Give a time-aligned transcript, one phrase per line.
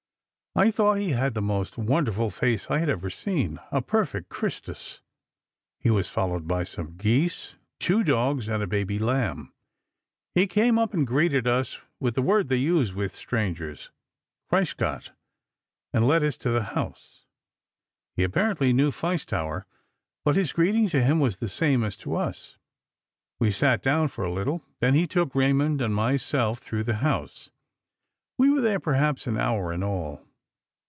[0.53, 4.99] I thought he had the most wonderful face I had ever seen, a perfect Christus.
[5.79, 9.53] He was followed by some geese, two dogs and a baby lamb.
[10.35, 13.91] He came up and greeted us with the word they use with strangers,
[14.49, 15.13] 'Christgott,'
[15.93, 17.23] and led us to the house.
[18.17, 19.65] He apparently knew Feistauer,
[20.25, 22.57] but his greeting to him was the same as to us.
[23.39, 27.51] We sat down for a little; then he took Raymond and myself through the house.
[28.37, 30.27] We were there perhaps an hour in all.